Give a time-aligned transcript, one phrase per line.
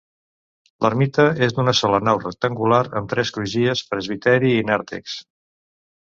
[0.83, 5.19] L'ermita és d'una sola nau rectangular, amb tres crugies, presbiteri i nàrtex.